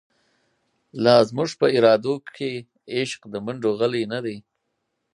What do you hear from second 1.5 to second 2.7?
په ارادوکی،